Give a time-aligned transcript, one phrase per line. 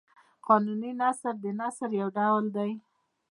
[0.47, 2.73] قانوني نثر د نثر یو ډول دﺉ.